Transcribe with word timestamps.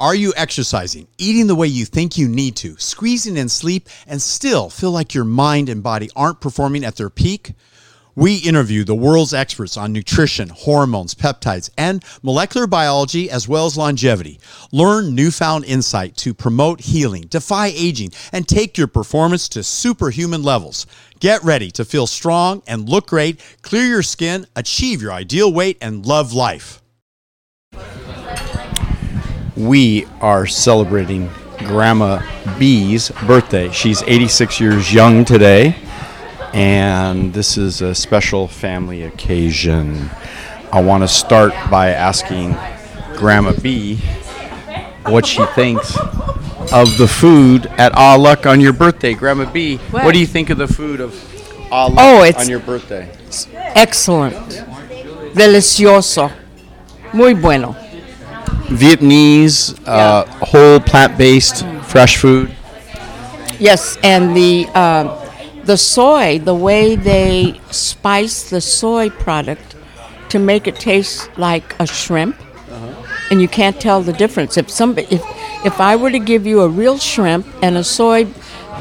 Are 0.00 0.14
you 0.14 0.32
exercising, 0.36 1.08
eating 1.18 1.48
the 1.48 1.56
way 1.56 1.66
you 1.66 1.84
think 1.84 2.16
you 2.16 2.28
need 2.28 2.54
to, 2.58 2.76
squeezing 2.78 3.36
in 3.36 3.48
sleep, 3.48 3.88
and 4.06 4.22
still 4.22 4.70
feel 4.70 4.92
like 4.92 5.12
your 5.12 5.24
mind 5.24 5.68
and 5.68 5.82
body 5.82 6.08
aren't 6.14 6.40
performing 6.40 6.84
at 6.84 6.94
their 6.94 7.10
peak? 7.10 7.54
We 8.14 8.36
interview 8.36 8.84
the 8.84 8.94
world's 8.94 9.34
experts 9.34 9.76
on 9.76 9.92
nutrition, 9.92 10.50
hormones, 10.50 11.16
peptides, 11.16 11.70
and 11.76 12.04
molecular 12.22 12.68
biology, 12.68 13.28
as 13.28 13.48
well 13.48 13.66
as 13.66 13.76
longevity. 13.76 14.38
Learn 14.70 15.16
newfound 15.16 15.64
insight 15.64 16.16
to 16.18 16.32
promote 16.32 16.82
healing, 16.82 17.22
defy 17.22 17.72
aging, 17.74 18.12
and 18.30 18.46
take 18.46 18.78
your 18.78 18.86
performance 18.86 19.48
to 19.48 19.64
superhuman 19.64 20.44
levels. 20.44 20.86
Get 21.18 21.42
ready 21.42 21.72
to 21.72 21.84
feel 21.84 22.06
strong 22.06 22.62
and 22.68 22.88
look 22.88 23.08
great, 23.08 23.40
clear 23.62 23.86
your 23.86 24.04
skin, 24.04 24.46
achieve 24.54 25.02
your 25.02 25.10
ideal 25.10 25.52
weight, 25.52 25.76
and 25.80 26.06
love 26.06 26.32
life. 26.32 26.80
We 29.58 30.06
are 30.20 30.46
celebrating 30.46 31.30
Grandma 31.58 32.22
B's 32.60 33.10
birthday. 33.26 33.70
She's 33.72 34.02
86 34.04 34.60
years 34.60 34.94
young 34.94 35.24
today, 35.24 35.74
and 36.54 37.34
this 37.34 37.56
is 37.58 37.80
a 37.82 37.92
special 37.92 38.46
family 38.46 39.02
occasion. 39.02 40.10
I 40.72 40.80
want 40.80 41.02
to 41.02 41.08
start 41.08 41.52
by 41.70 41.88
asking 41.90 42.56
Grandma 43.16 43.52
B 43.60 43.96
what 45.06 45.26
she 45.26 45.44
thinks 45.56 45.96
of 46.72 46.96
the 46.96 47.08
food 47.08 47.66
at 47.78 47.92
Ah 47.96 48.14
Luck 48.14 48.46
on 48.46 48.60
your 48.60 48.72
birthday. 48.72 49.14
Grandma 49.14 49.50
B, 49.50 49.78
what, 49.90 50.04
What? 50.04 50.12
do 50.14 50.20
you 50.20 50.26
think 50.26 50.50
of 50.50 50.58
the 50.58 50.68
food 50.68 51.00
of 51.00 51.12
Ah 51.72 51.86
Luck 51.86 51.98
Oh, 51.98 52.22
it's- 52.22 52.40
on 52.44 52.48
your 52.48 52.60
birthday? 52.60 53.08
Excellent. 53.74 54.36
Delicioso. 55.34 56.30
Muy 57.12 57.34
bueno. 57.34 57.74
Vietnamese, 58.68 59.78
uh, 59.86 60.24
whole 60.44 60.78
plant-based, 60.80 61.64
fresh 61.84 62.18
food. 62.18 62.54
Yes, 63.58 63.98
and 64.02 64.36
the 64.36 64.66
um 64.68 65.10
the 65.64 65.76
soy, 65.76 66.38
the 66.38 66.54
way 66.54 66.96
they 66.96 67.60
spice 67.70 68.48
the 68.48 68.60
soy 68.60 69.10
product 69.10 69.74
to 70.30 70.38
make 70.38 70.66
it 70.66 70.76
taste 70.76 71.30
like 71.36 71.74
a 71.78 71.86
shrimp, 71.86 72.36
and 73.30 73.40
you 73.40 73.48
can't 73.48 73.80
tell 73.80 74.00
the 74.02 74.12
difference. 74.12 74.56
If 74.56 74.70
somebody, 74.70 75.08
if 75.10 75.22
if 75.64 75.80
I 75.80 75.96
were 75.96 76.10
to 76.10 76.18
give 76.18 76.46
you 76.46 76.60
a 76.62 76.68
real 76.68 76.98
shrimp 76.98 77.46
and 77.62 77.76
a 77.76 77.84
soy 77.84 78.26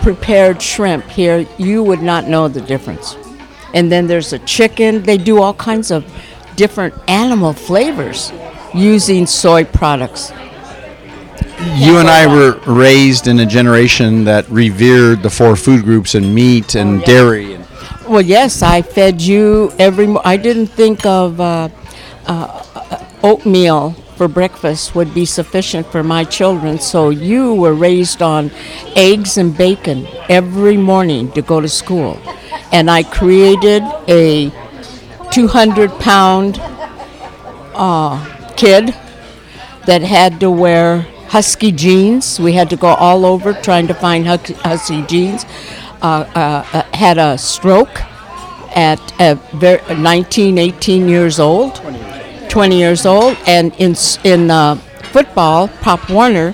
prepared 0.01 0.61
shrimp 0.61 1.05
here, 1.05 1.47
you 1.57 1.81
would 1.83 2.01
not 2.01 2.27
know 2.27 2.47
the 2.47 2.61
difference. 2.61 3.15
And 3.73 3.91
then 3.91 4.07
there's 4.07 4.31
a 4.31 4.39
chicken. 4.39 5.03
They 5.03 5.17
do 5.17 5.41
all 5.41 5.53
kinds 5.53 5.91
of 5.91 6.05
different 6.55 6.93
animal 7.07 7.53
flavors 7.53 8.31
using 8.73 9.25
soy 9.25 9.63
products. 9.63 10.31
You 11.75 11.97
and 11.97 12.07
I 12.07 12.27
were 12.27 12.59
raised 12.67 13.27
in 13.27 13.39
a 13.39 13.45
generation 13.45 14.23
that 14.25 14.47
revered 14.49 15.23
the 15.23 15.29
four 15.29 15.55
food 15.55 15.83
groups 15.83 16.13
and 16.13 16.33
meat 16.33 16.75
and 16.75 17.03
dairy. 17.03 17.53
And 17.53 17.65
Well, 18.07 18.21
yes, 18.21 18.61
I 18.61 18.83
fed 18.83 19.21
you 19.21 19.71
every. 19.79 20.07
Mo- 20.07 20.21
I 20.23 20.37
didn't 20.37 20.67
think 20.67 21.05
of 21.05 21.41
uh, 21.41 21.69
uh, 22.27 23.05
oatmeal 23.23 23.91
for 24.17 24.27
breakfast 24.27 24.95
would 24.95 25.13
be 25.13 25.25
sufficient 25.25 25.87
for 25.87 26.03
my 26.03 26.23
children. 26.23 26.79
So 26.79 27.09
you 27.09 27.53
were 27.55 27.73
raised 27.73 28.21
on 28.21 28.51
eggs 28.95 29.37
and 29.37 29.55
bacon 29.55 30.07
every 30.29 30.77
morning 30.77 31.31
to 31.31 31.41
go 31.41 31.59
to 31.59 31.69
school, 31.69 32.19
and 32.71 32.89
I 32.89 33.01
created 33.03 33.83
a 34.07 34.51
200 35.31 35.91
pound 35.99 36.59
uh, 37.73 38.36
kid 38.57 38.93
that 39.85 40.01
had 40.01 40.39
to 40.41 40.51
wear 40.51 41.01
husky 41.29 41.71
jeans. 41.71 42.39
We 42.39 42.53
had 42.53 42.69
to 42.71 42.75
go 42.75 42.87
all 42.87 43.25
over 43.25 43.53
trying 43.53 43.87
to 43.87 43.93
find 43.93 44.25
husky 44.27 45.03
jeans. 45.03 45.45
Uh, 46.01 46.29
uh, 46.35 46.65
uh, 46.73 46.83
had 46.93 47.17
a 47.17 47.37
stroke 47.37 48.01
at 48.75 48.99
uh, 49.19 49.35
ver- 49.53 49.81
19, 49.95 50.57
18 50.57 51.07
years 51.07 51.39
old. 51.39 51.81
20 52.49 52.77
years 52.77 53.05
old. 53.05 53.37
And 53.47 53.73
in, 53.77 53.95
in 54.23 54.51
uh, 54.51 54.75
football, 55.11 55.67
Pop 55.81 56.09
Warner, 56.09 56.53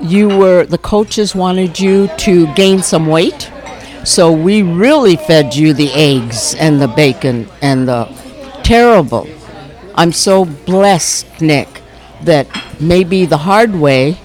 you 0.00 0.28
were, 0.28 0.66
the 0.66 0.78
coaches 0.78 1.34
wanted 1.34 1.80
you 1.80 2.08
to 2.18 2.52
gain 2.54 2.82
some 2.82 3.06
weight. 3.06 3.50
So 4.04 4.30
we 4.30 4.62
really 4.62 5.16
fed 5.16 5.54
you 5.54 5.74
the 5.74 5.90
eggs 5.92 6.54
and 6.54 6.80
the 6.80 6.88
bacon 6.88 7.48
and 7.60 7.88
the 7.88 8.04
terrible. 8.62 9.26
I'm 9.96 10.12
so 10.12 10.44
blessed, 10.44 11.40
Nick, 11.40 11.82
that 12.22 12.46
maybe 12.80 13.24
the 13.26 13.38
hard 13.38 13.74
way, 13.74 14.18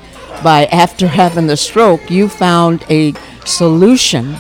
by 0.44 0.66
after 0.66 1.08
having 1.22 1.48
the 1.48 1.58
stroke, 1.58 2.10
you 2.10 2.28
found 2.30 2.84
a 2.90 3.14
solution 3.46 4.38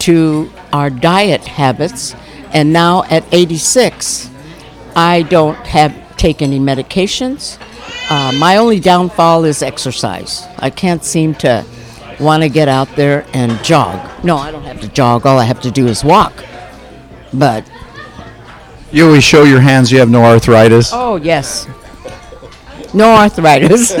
to 0.00 0.50
our 0.72 0.90
diet 0.90 1.44
habits. 1.44 2.14
And 2.52 2.72
now 2.72 3.04
at 3.04 3.24
86, 3.32 4.30
I 4.96 5.22
don't 5.22 5.56
have 5.66 5.94
take 6.16 6.42
any 6.42 6.58
medications. 6.58 7.58
Uh, 8.10 8.32
my 8.38 8.58
only 8.58 8.78
downfall 8.78 9.44
is 9.44 9.62
exercise. 9.62 10.46
I 10.58 10.68
can't 10.68 11.02
seem 11.02 11.34
to 11.36 11.64
want 12.20 12.42
to 12.42 12.50
get 12.50 12.68
out 12.68 12.94
there 12.94 13.24
and 13.32 13.62
jog. 13.64 14.22
No, 14.22 14.36
I 14.36 14.50
don't 14.50 14.64
have 14.64 14.80
to 14.82 14.88
jog. 14.88 15.24
All 15.24 15.38
I 15.38 15.44
have 15.44 15.60
to 15.62 15.70
do 15.70 15.86
is 15.86 16.04
walk. 16.04 16.44
But 17.32 17.64
you 18.92 19.06
always 19.06 19.24
show 19.24 19.44
your 19.44 19.60
hands. 19.60 19.90
You 19.92 19.98
have 19.98 20.10
no 20.10 20.24
arthritis. 20.24 20.90
Oh, 20.92 21.16
yes. 21.16 21.66
No 22.92 23.14
arthritis. 23.14 23.90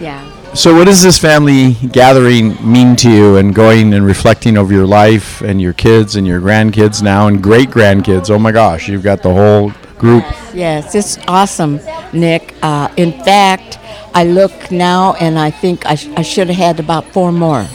yeah. 0.00 0.34
So, 0.54 0.74
what 0.74 0.86
does 0.86 1.02
this 1.02 1.18
family 1.18 1.74
gathering 1.92 2.56
mean 2.70 2.96
to 2.96 3.10
you? 3.10 3.36
And 3.36 3.54
going 3.54 3.94
and 3.94 4.04
reflecting 4.04 4.56
over 4.56 4.72
your 4.72 4.86
life 4.86 5.40
and 5.42 5.60
your 5.60 5.72
kids 5.72 6.16
and 6.16 6.26
your 6.26 6.40
grandkids 6.40 7.02
now 7.02 7.28
and 7.28 7.42
great 7.42 7.68
grandkids. 7.70 8.30
Oh 8.30 8.38
my 8.38 8.50
gosh, 8.52 8.88
you've 8.88 9.02
got 9.02 9.22
the 9.22 9.32
whole 9.32 9.72
group. 9.98 10.24
Yes, 10.54 10.94
it's 10.94 11.18
awesome, 11.28 11.80
Nick. 12.12 12.54
Uh, 12.62 12.88
in 12.96 13.12
fact, 13.24 13.78
I 14.14 14.24
look 14.24 14.70
now 14.70 15.14
and 15.14 15.38
I 15.38 15.50
think 15.50 15.84
I, 15.86 15.94
sh- 15.96 16.08
I 16.16 16.22
should 16.22 16.48
have 16.48 16.56
had 16.56 16.80
about 16.80 17.04
four 17.12 17.30
more. 17.30 17.66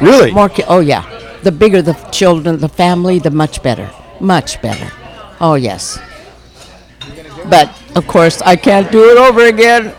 Really? 0.00 0.32
More 0.32 0.48
ki- 0.48 0.64
oh, 0.66 0.80
yeah. 0.80 1.04
The 1.42 1.52
bigger 1.52 1.82
the 1.82 1.94
children, 2.12 2.58
the 2.58 2.68
family, 2.68 3.18
the 3.18 3.30
much 3.30 3.62
better. 3.62 3.90
Much 4.20 4.60
better. 4.62 4.90
Oh, 5.40 5.54
yes. 5.54 5.98
But, 7.50 7.68
of 7.96 8.06
course, 8.06 8.40
I 8.42 8.56
can't 8.56 8.90
do 8.92 9.10
it 9.10 9.18
over 9.18 9.46
again. 9.46 9.94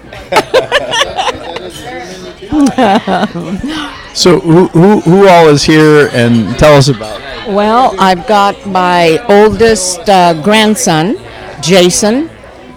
So, 4.13 4.39
who, 4.39 4.67
who, 4.67 4.99
who 5.01 5.27
all 5.27 5.47
is 5.49 5.63
here? 5.63 6.09
And 6.13 6.55
tell 6.59 6.75
us 6.77 6.87
about. 6.87 7.19
it. 7.19 7.51
Well, 7.51 7.95
I've 7.99 8.27
got 8.27 8.63
my 8.67 9.17
oldest 9.27 10.07
uh, 10.07 10.39
grandson, 10.43 11.17
Jason, 11.61 12.29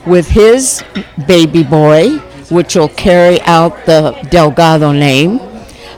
with 0.07 0.27
his 0.29 0.83
baby 1.27 1.63
boy, 1.63 2.17
which 2.49 2.75
will 2.75 2.89
carry 2.89 3.39
out 3.43 3.85
the 3.85 4.13
Delgado 4.31 4.93
name, 4.93 5.39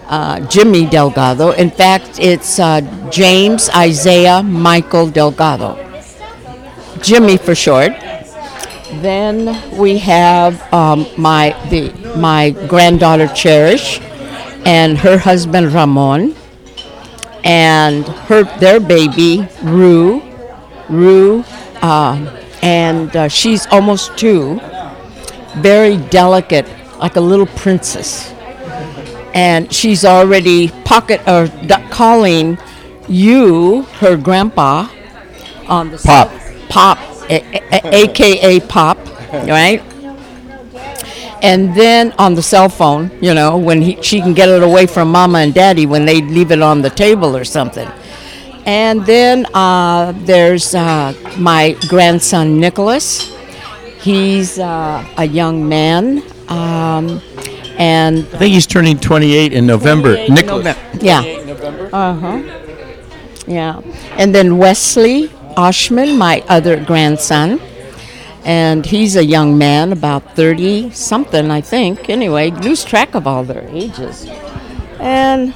uh, 0.08 0.40
Jimmy 0.48 0.86
Delgado. 0.86 1.52
In 1.52 1.70
fact, 1.70 2.18
it's 2.18 2.58
uh, 2.58 2.80
James 3.10 3.68
Isaiah 3.70 4.42
Michael 4.42 5.10
Delgado. 5.10 5.76
Jimmy 7.02 7.36
for 7.36 7.54
short. 7.54 7.92
Then 9.00 9.62
we 9.76 9.98
have 9.98 10.60
um, 10.72 11.06
my 11.16 11.54
the 11.68 11.92
my 12.16 12.50
granddaughter 12.68 13.28
Cherish, 13.28 14.00
and 14.64 14.96
her 14.98 15.18
husband 15.18 15.72
Ramon, 15.72 16.34
and 17.44 18.08
her 18.28 18.44
their 18.58 18.80
baby 18.80 19.46
Rue, 19.62 20.22
Rue, 20.88 21.44
uh, 21.82 22.16
and 22.62 23.30
she's 23.30 23.66
almost 23.66 24.16
two, 24.16 24.58
very 25.58 25.98
delicate, 25.98 26.66
like 26.98 27.16
a 27.16 27.20
little 27.20 27.46
princess, 27.46 28.32
and 29.38 29.72
she's 29.72 30.04
already 30.04 30.68
pocket 30.84 31.20
or 31.28 31.46
d- 31.70 31.74
calling 31.90 32.58
you 33.08 33.82
her 34.00 34.16
grandpa 34.16 34.88
on 35.68 35.90
the 35.92 35.98
Pop. 35.98 36.28
cell- 36.30 36.66
pop, 36.68 36.98
a- 37.30 37.44
a- 37.76 37.94
aka 38.02 38.60
pop, 38.74 38.98
right? 39.58 39.80
And 41.40 41.72
then 41.76 42.12
on 42.18 42.34
the 42.34 42.42
cell 42.42 42.68
phone, 42.68 43.04
you 43.20 43.32
know, 43.32 43.56
when 43.56 43.80
he, 43.80 43.92
she 44.02 44.20
can 44.20 44.34
get 44.34 44.48
it 44.48 44.62
away 44.70 44.86
from 44.86 45.12
mama 45.12 45.38
and 45.38 45.54
daddy 45.54 45.86
when 45.86 46.04
they 46.04 46.20
leave 46.20 46.50
it 46.50 46.60
on 46.60 46.82
the 46.82 46.90
table 46.90 47.36
or 47.36 47.44
something. 47.44 47.88
And 48.66 49.06
then 49.06 49.46
uh, 49.54 50.12
there's 50.30 50.74
uh, 50.74 51.14
my 51.38 51.76
grandson 51.88 52.58
Nicholas. 52.58 53.32
He's 54.00 54.58
uh, 54.58 55.06
a 55.16 55.26
young 55.26 55.68
man, 55.68 56.22
um, 56.48 57.20
and 57.78 58.18
I 58.18 58.38
think 58.38 58.52
he's 58.54 58.66
turning 58.66 58.98
28 58.98 59.52
in 59.52 59.66
November. 59.66 60.14
Nicholas. 60.28 60.76
yeah. 61.00 61.20
Uh 61.92 62.14
huh. 62.14 62.42
Yeah. 63.46 63.80
And 64.18 64.34
then 64.34 64.58
Wesley 64.58 65.28
Oshman, 65.56 66.18
my 66.18 66.42
other 66.48 66.82
grandson. 66.84 67.60
and 68.44 68.86
he's 68.86 69.16
a 69.16 69.24
young 69.24 69.58
man, 69.58 69.92
about 69.92 70.34
30 70.36 70.90
something, 70.90 71.50
I 71.50 71.60
think. 71.60 72.08
Anyway, 72.08 72.50
lose 72.50 72.84
track 72.84 73.14
of 73.14 73.26
all 73.26 73.44
their 73.44 73.66
ages. 73.68 74.26
And 75.00 75.54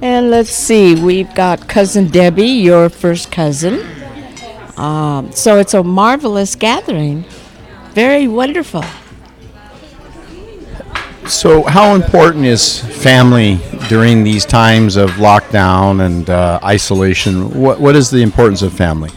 and 0.00 0.30
let's 0.30 0.50
see, 0.50 0.94
we've 0.94 1.32
got 1.34 1.68
cousin 1.68 2.08
Debbie, 2.08 2.46
your 2.46 2.88
first 2.88 3.32
cousin. 3.32 3.84
Um, 4.76 5.32
so 5.32 5.58
it's 5.58 5.74
a 5.74 5.82
marvelous 5.82 6.54
gathering. 6.54 7.24
Very 7.94 8.28
wonderful. 8.28 8.84
So, 11.28 11.62
how 11.64 11.94
important 11.94 12.46
is 12.46 12.78
family 12.78 13.60
during 13.90 14.24
these 14.24 14.46
times 14.46 14.96
of 14.96 15.10
lockdown 15.12 16.06
and 16.06 16.30
uh, 16.30 16.58
isolation? 16.64 17.50
What, 17.50 17.78
what 17.78 17.94
is 17.94 18.08
the 18.08 18.22
importance 18.22 18.62
of 18.62 18.72
family? 18.72 19.10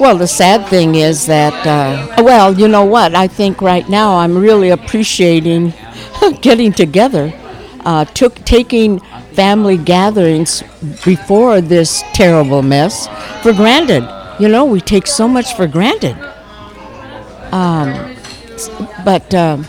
Well, 0.00 0.16
the 0.16 0.26
sad 0.26 0.66
thing 0.66 0.96
is 0.96 1.26
that, 1.26 1.54
uh, 1.64 2.24
well, 2.24 2.52
you 2.58 2.66
know 2.66 2.84
what? 2.84 3.14
I 3.14 3.28
think 3.28 3.62
right 3.62 3.88
now 3.88 4.16
I'm 4.16 4.36
really 4.36 4.70
appreciating 4.70 5.72
getting 6.40 6.72
together, 6.72 7.32
uh, 7.84 8.06
took 8.06 8.34
taking 8.44 8.98
family 9.34 9.76
gatherings 9.76 10.64
before 11.04 11.60
this 11.60 12.02
terrible 12.12 12.62
mess 12.62 13.06
for 13.42 13.52
granted. 13.52 14.02
You 14.40 14.48
know, 14.48 14.64
we 14.64 14.80
take 14.80 15.06
so 15.06 15.28
much 15.28 15.54
for 15.54 15.68
granted. 15.68 16.16
Um, 17.52 18.16
but 19.04 19.32
um, 19.32 19.64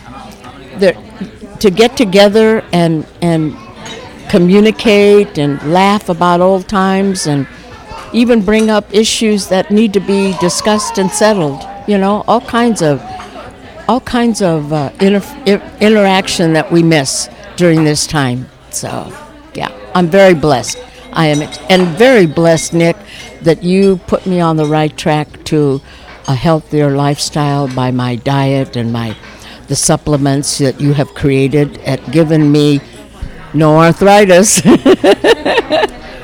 to 1.62 1.70
get 1.70 1.96
together 1.96 2.62
and 2.72 3.06
and 3.22 3.56
communicate 4.28 5.38
and 5.38 5.62
laugh 5.72 6.08
about 6.08 6.40
old 6.40 6.68
times 6.68 7.26
and 7.26 7.46
even 8.12 8.44
bring 8.44 8.68
up 8.68 8.84
issues 8.92 9.48
that 9.48 9.70
need 9.70 9.92
to 9.92 10.00
be 10.00 10.36
discussed 10.40 10.98
and 10.98 11.10
settled. 11.10 11.62
You 11.86 11.98
know, 11.98 12.24
all 12.26 12.40
kinds 12.40 12.82
of 12.82 13.00
all 13.88 14.00
kinds 14.00 14.42
of 14.42 14.72
uh, 14.72 14.90
inter- 15.00 15.62
interaction 15.80 16.52
that 16.52 16.70
we 16.70 16.82
miss 16.82 17.28
during 17.56 17.84
this 17.84 18.06
time. 18.06 18.48
So, 18.70 19.12
yeah, 19.54 19.70
I'm 19.94 20.08
very 20.08 20.34
blessed. 20.34 20.78
I 21.12 21.26
am, 21.26 21.42
ex- 21.42 21.58
and 21.68 21.86
very 21.98 22.26
blessed, 22.26 22.72
Nick, 22.72 22.96
that 23.42 23.62
you 23.62 23.98
put 24.06 24.24
me 24.24 24.40
on 24.40 24.56
the 24.56 24.64
right 24.64 24.96
track 24.96 25.44
to 25.44 25.80
a 26.28 26.34
healthier 26.34 26.90
lifestyle 26.90 27.68
by 27.74 27.90
my 27.90 28.16
diet 28.16 28.76
and 28.76 28.92
my 28.92 29.16
the 29.72 29.76
supplements 29.76 30.58
that 30.58 30.78
you 30.82 30.92
have 30.92 31.14
created 31.14 31.78
at 31.92 31.98
given 32.10 32.52
me 32.52 32.78
no 33.54 33.78
arthritis. 33.78 34.60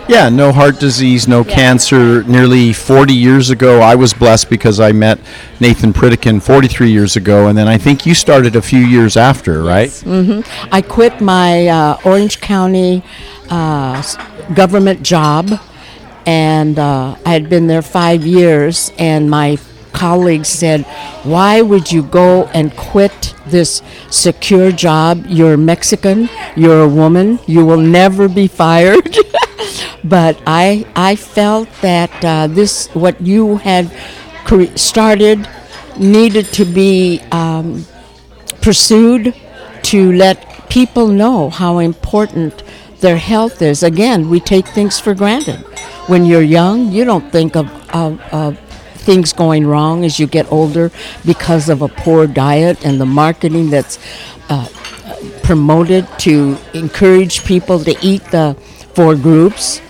Yeah, 0.08 0.30
no 0.30 0.52
heart 0.52 0.80
disease, 0.80 1.28
no 1.28 1.44
cancer. 1.44 2.22
Nearly 2.22 2.72
40 2.72 3.12
years 3.12 3.50
ago, 3.50 3.82
I 3.82 3.94
was 3.94 4.14
blessed 4.14 4.48
because 4.48 4.80
I 4.80 4.90
met 4.90 5.18
Nathan 5.60 5.92
Pritikin 5.92 6.42
43 6.42 6.90
years 6.90 7.14
ago, 7.16 7.48
and 7.48 7.58
then 7.58 7.68
I 7.68 7.76
think 7.76 8.06
you 8.06 8.14
started 8.14 8.56
a 8.56 8.62
few 8.62 8.80
years 8.80 9.18
after, 9.18 9.62
right? 9.62 9.90
Mm-hmm. 9.90 10.48
I 10.72 10.80
quit 10.80 11.20
my 11.20 11.68
uh, 11.68 11.98
Orange 12.06 12.40
County 12.40 13.02
uh, 13.50 14.02
government 14.54 15.02
job, 15.02 15.60
and 16.24 16.78
uh, 16.78 17.14
I 17.26 17.30
had 17.30 17.50
been 17.50 17.66
there 17.66 17.82
five 17.82 18.24
years, 18.24 18.90
and 18.98 19.28
my 19.28 19.58
colleagues 19.92 20.48
said, 20.48 20.82
Why 21.22 21.60
would 21.60 21.90
you 21.92 22.02
go 22.02 22.46
and 22.54 22.74
quit 22.76 23.34
this 23.50 23.82
secure 24.10 24.72
job? 24.72 25.24
You're 25.26 25.56
Mexican, 25.56 26.28
you're 26.56 26.82
a 26.82 26.88
woman, 26.88 27.38
you 27.46 27.64
will 27.64 27.80
never 27.80 28.28
be 28.28 28.46
fired. 28.46 29.16
but 30.04 30.40
I, 30.46 30.86
I 30.94 31.16
felt 31.16 31.68
that 31.80 32.24
uh, 32.24 32.46
this, 32.46 32.88
what 32.94 33.20
you 33.20 33.56
had 33.56 33.90
cre- 34.44 34.76
started, 34.76 35.48
needed 35.98 36.46
to 36.54 36.64
be 36.64 37.20
um, 37.32 37.84
pursued 38.60 39.34
to 39.82 40.12
let 40.12 40.68
people 40.68 41.08
know 41.08 41.50
how 41.50 41.78
important 41.78 42.62
their 43.00 43.16
health 43.16 43.62
is. 43.62 43.82
Again, 43.82 44.28
we 44.28 44.40
take 44.40 44.66
things 44.68 44.98
for 44.98 45.14
granted. 45.14 45.60
When 46.06 46.24
you're 46.24 46.42
young, 46.42 46.90
you 46.90 47.04
don't 47.04 47.30
think 47.30 47.56
of, 47.56 47.66
of, 47.94 48.20
of 48.32 48.67
things 49.08 49.32
going 49.32 49.66
wrong 49.66 50.04
as 50.04 50.20
you 50.20 50.26
get 50.26 50.52
older 50.52 50.90
because 51.24 51.70
of 51.70 51.80
a 51.80 51.88
poor 51.88 52.26
diet 52.26 52.84
and 52.84 53.00
the 53.00 53.06
marketing 53.06 53.70
that's 53.70 53.98
uh, 54.50 54.68
promoted 55.42 56.06
to 56.18 56.58
encourage 56.74 57.42
people 57.46 57.82
to 57.82 57.96
eat 58.02 58.22
the 58.24 58.54
four 58.92 59.16
groups. 59.16 59.80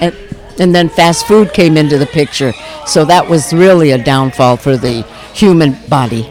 And, 0.00 0.16
and 0.58 0.74
then 0.74 0.88
fast 0.88 1.28
food 1.28 1.52
came 1.52 1.76
into 1.76 1.96
the 1.96 2.06
picture. 2.06 2.52
So 2.88 3.04
that 3.04 3.28
was 3.28 3.52
really 3.52 3.92
a 3.92 4.02
downfall 4.02 4.56
for 4.56 4.76
the 4.76 5.02
human 5.32 5.76
body. 5.88 6.28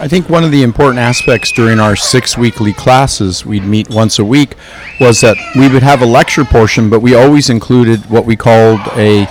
I 0.00 0.08
think 0.08 0.28
one 0.28 0.42
of 0.42 0.50
the 0.50 0.64
important 0.64 0.98
aspects 0.98 1.52
during 1.52 1.78
our 1.78 1.94
six 1.94 2.36
weekly 2.36 2.72
classes, 2.72 3.46
we'd 3.46 3.62
meet 3.62 3.88
once 3.88 4.18
a 4.18 4.24
week, 4.24 4.56
was 4.98 5.20
that 5.20 5.36
we 5.54 5.68
would 5.68 5.84
have 5.84 6.02
a 6.02 6.06
lecture 6.06 6.44
portion, 6.44 6.90
but 6.90 6.98
we 6.98 7.14
always 7.14 7.50
included 7.50 8.10
what 8.10 8.24
we 8.24 8.34
called 8.34 8.80
a 8.96 9.28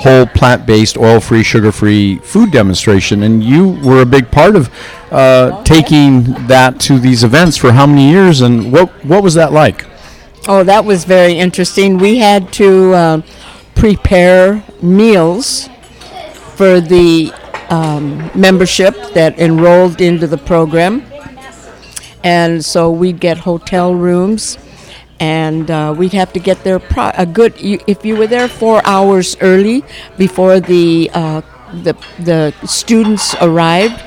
whole 0.00 0.26
plant 0.26 0.64
based, 0.66 0.96
oil 0.96 1.20
free, 1.20 1.42
sugar 1.42 1.72
free 1.72 2.16
food 2.18 2.50
demonstration. 2.50 3.22
And 3.22 3.44
you 3.44 3.78
were 3.84 4.00
a 4.00 4.06
big 4.06 4.30
part 4.30 4.56
of 4.56 4.70
uh, 5.10 5.62
taking 5.64 6.22
that 6.46 6.80
to 6.80 6.98
these 6.98 7.22
events 7.22 7.56
for 7.56 7.72
how 7.72 7.86
many 7.86 8.10
years, 8.10 8.40
and 8.40 8.72
what, 8.72 8.88
what 9.04 9.22
was 9.22 9.34
that 9.34 9.52
like? 9.52 9.84
Oh, 10.48 10.64
that 10.64 10.84
was 10.84 11.04
very 11.04 11.34
interesting. 11.34 11.98
We 11.98 12.18
had 12.18 12.52
to 12.54 12.94
uh, 12.94 13.22
prepare 13.74 14.64
meals 14.80 15.68
for 16.56 16.80
the 16.80 17.32
um, 17.68 18.30
membership 18.34 18.94
that 19.14 19.38
enrolled 19.38 20.00
into 20.00 20.26
the 20.26 20.38
program. 20.38 21.04
And 22.24 22.64
so 22.64 22.90
we'd 22.90 23.20
get 23.20 23.38
hotel 23.38 23.94
rooms, 23.94 24.58
and 25.20 25.70
uh, 25.70 25.94
we'd 25.96 26.14
have 26.14 26.32
to 26.32 26.40
get 26.40 26.64
there 26.64 26.78
pro- 26.78 27.12
a 27.14 27.26
good. 27.26 27.60
You, 27.60 27.78
if 27.86 28.04
you 28.04 28.16
were 28.16 28.26
there 28.26 28.48
four 28.48 28.80
hours 28.86 29.36
early 29.40 29.84
before 30.18 30.58
the 30.58 31.10
uh, 31.12 31.42
the 31.72 31.94
the 32.18 32.54
students 32.66 33.34
arrived, 33.40 34.02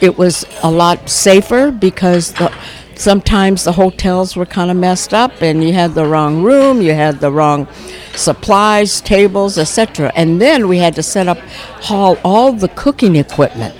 it 0.00 0.16
was 0.16 0.44
a 0.62 0.70
lot 0.70 1.08
safer 1.08 1.70
because 1.70 2.32
the 2.34 2.52
sometimes 2.94 3.64
the 3.64 3.72
hotels 3.72 4.36
were 4.36 4.46
kind 4.46 4.70
of 4.70 4.76
messed 4.76 5.14
up 5.14 5.40
and 5.40 5.62
you 5.62 5.72
had 5.72 5.94
the 5.94 6.04
wrong 6.04 6.42
room 6.42 6.82
you 6.82 6.92
had 6.92 7.20
the 7.20 7.30
wrong 7.30 7.68
supplies 8.16 9.00
tables 9.00 9.56
etc 9.56 10.10
and 10.16 10.40
then 10.40 10.66
we 10.66 10.78
had 10.78 10.96
to 10.96 11.02
set 11.02 11.28
up 11.28 11.38
haul 11.80 12.18
all 12.24 12.52
the 12.52 12.66
cooking 12.70 13.14
equipment 13.14 13.72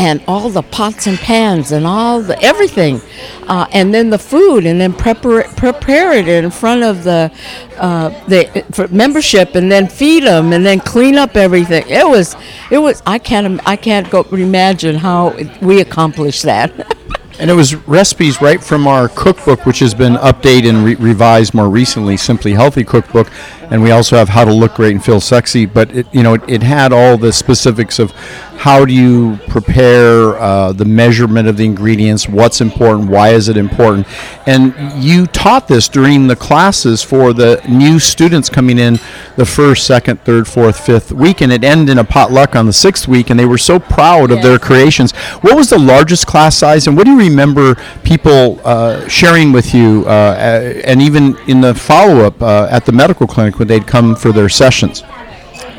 and 0.00 0.22
all 0.26 0.48
the 0.48 0.62
pots 0.62 1.06
and 1.06 1.18
pans 1.18 1.72
and 1.72 1.86
all 1.86 2.22
the 2.22 2.42
everything. 2.42 3.02
Uh, 3.46 3.66
and 3.70 3.92
then 3.92 4.08
the 4.08 4.18
food 4.18 4.64
and 4.64 4.80
then 4.80 4.94
prepare, 4.94 5.42
prepare 5.58 6.12
it 6.12 6.26
in 6.26 6.50
front 6.50 6.82
of 6.82 7.04
the 7.04 7.30
uh, 7.76 8.08
the 8.26 8.88
membership 8.90 9.54
and 9.54 9.70
then 9.70 9.86
feed 9.86 10.22
them 10.24 10.54
and 10.54 10.64
then 10.64 10.80
clean 10.80 11.16
up 11.16 11.36
everything. 11.36 11.84
It 11.86 12.08
was 12.08 12.34
it 12.70 12.78
was 12.78 13.02
I 13.06 13.18
can't 13.18 13.60
I 13.68 13.76
can't 13.76 14.08
go 14.08 14.22
imagine 14.32 14.96
how 14.96 15.36
we 15.60 15.82
accomplished 15.82 16.44
that. 16.44 16.72
And 17.38 17.48
it 17.48 17.54
was 17.54 17.74
recipes 17.88 18.42
right 18.42 18.62
from 18.62 18.86
our 18.86 19.08
cookbook, 19.08 19.64
which 19.64 19.78
has 19.78 19.94
been 19.94 20.16
updated 20.16 20.68
and 20.68 20.84
re- 20.84 20.94
revised 20.96 21.54
more 21.54 21.70
recently, 21.70 22.18
Simply 22.18 22.52
Healthy 22.52 22.84
Cookbook. 22.84 23.30
And 23.70 23.82
we 23.82 23.90
also 23.90 24.16
have 24.16 24.28
How 24.28 24.44
to 24.44 24.52
Look 24.52 24.74
Great 24.74 24.92
and 24.92 25.04
Feel 25.04 25.20
Sexy. 25.20 25.66
But 25.66 25.94
it, 25.94 26.06
you 26.12 26.22
know, 26.22 26.34
it, 26.34 26.42
it 26.48 26.62
had 26.62 26.92
all 26.92 27.16
the 27.16 27.32
specifics 27.32 27.98
of 27.98 28.12
how 28.60 28.84
do 28.84 28.92
you 28.92 29.38
prepare 29.48 30.38
uh, 30.38 30.70
the 30.72 30.84
measurement 30.84 31.48
of 31.48 31.56
the 31.56 31.64
ingredients, 31.64 32.28
what's 32.28 32.60
important, 32.60 33.08
why 33.08 33.30
is 33.30 33.48
it 33.48 33.56
important, 33.56 34.06
and 34.46 34.74
you 35.02 35.26
taught 35.26 35.66
this 35.66 35.88
during 35.88 36.26
the 36.26 36.36
classes 36.36 37.02
for 37.02 37.32
the 37.32 37.58
new 37.66 37.98
students 37.98 38.50
coming 38.50 38.78
in 38.78 38.98
the 39.36 39.46
first, 39.46 39.86
second, 39.86 40.20
third, 40.26 40.46
fourth, 40.46 40.78
fifth 40.78 41.10
week, 41.10 41.40
and 41.40 41.50
it 41.50 41.64
ended 41.64 41.88
in 41.88 41.96
a 41.96 42.04
potluck 42.04 42.54
on 42.54 42.66
the 42.66 42.72
sixth 42.72 43.08
week, 43.08 43.30
and 43.30 43.40
they 43.40 43.46
were 43.46 43.56
so 43.56 43.78
proud 43.78 44.30
of 44.30 44.42
their 44.42 44.58
creations. 44.58 45.12
What 45.40 45.56
was 45.56 45.70
the 45.70 45.78
largest 45.78 46.26
class 46.26 46.54
size, 46.54 46.86
and 46.86 46.98
what 46.98 47.06
do 47.06 47.12
you 47.12 47.18
remember 47.18 47.76
people 48.04 48.60
uh, 48.62 49.08
sharing 49.08 49.52
with 49.52 49.72
you, 49.72 50.04
uh, 50.06 50.82
and 50.84 51.00
even 51.00 51.34
in 51.48 51.62
the 51.62 51.74
follow 51.74 52.26
up 52.26 52.42
uh, 52.42 52.68
at 52.70 52.84
the 52.84 52.92
medical 52.92 53.26
clinic 53.26 53.58
when 53.60 53.68
they'd 53.68 53.86
come 53.86 54.16
for 54.16 54.32
their 54.32 54.48
sessions? 54.48 55.04